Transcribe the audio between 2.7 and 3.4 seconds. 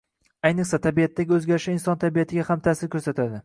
oʻtkazadi.